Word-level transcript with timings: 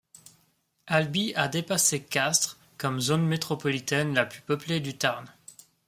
Albi 0.87 1.31
a 1.35 1.47
dépassé 1.47 2.01
Castres 2.03 2.57
comme 2.79 2.99
zone 2.99 3.23
métropolitaine 3.27 4.15
la 4.15 4.25
plus 4.25 4.41
peuplée 4.41 4.79
du 4.79 4.97
Tarn. 4.97 5.27